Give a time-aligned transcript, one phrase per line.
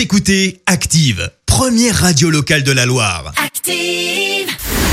[0.00, 3.34] Vous écoutez Active, première radio locale de la Loire.
[3.36, 4.48] Active.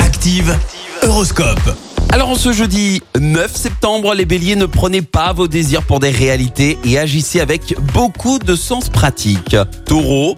[0.00, 0.56] Active,
[1.02, 1.76] Horoscope.
[2.10, 6.10] Alors en ce jeudi 9 septembre, les béliers ne prenez pas vos désirs pour des
[6.10, 9.56] réalités et agissez avec beaucoup de sens pratique.
[9.86, 10.36] Taureau,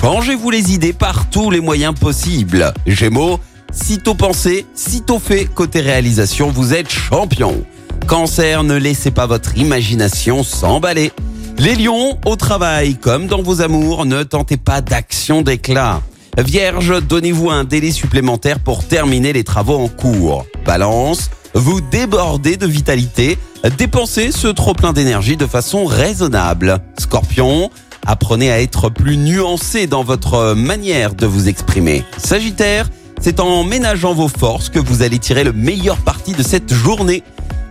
[0.00, 2.74] changez-vous les idées par tous les moyens possibles.
[2.88, 3.38] Gémeaux,
[3.72, 7.64] sitôt pensé, sitôt fait, côté réalisation, vous êtes champion.
[8.08, 11.12] Cancer, ne laissez pas votre imagination s'emballer.
[11.60, 16.00] Les lions, au travail comme dans vos amours, ne tentez pas d'action d'éclat.
[16.38, 20.46] Vierge, donnez-vous un délai supplémentaire pour terminer les travaux en cours.
[20.64, 23.36] Balance, vous débordez de vitalité,
[23.76, 26.80] dépensez ce trop plein d'énergie de façon raisonnable.
[26.98, 27.70] Scorpion,
[28.06, 32.04] apprenez à être plus nuancé dans votre manière de vous exprimer.
[32.16, 32.88] Sagittaire,
[33.20, 37.22] c'est en ménageant vos forces que vous allez tirer le meilleur parti de cette journée.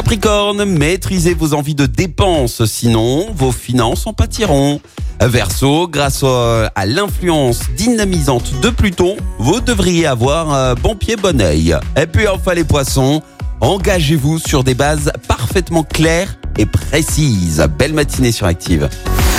[0.00, 4.80] Capricorne, maîtrisez vos envies de dépenses, sinon vos finances en pâtiront.
[5.20, 11.76] Verseau, grâce à l'influence dynamisante de Pluton, vous devriez avoir bon pied, bon oeil.
[11.98, 13.20] Et puis enfin les poissons,
[13.60, 17.62] engagez-vous sur des bases parfaitement claires et précises.
[17.78, 18.88] Belle matinée sur Active.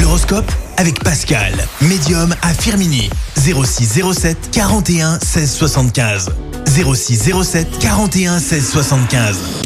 [0.00, 3.10] L'horoscope avec Pascal, médium à Firmini.
[3.36, 6.30] 0607 41 16 75.
[6.66, 9.65] 0607 41 16 75.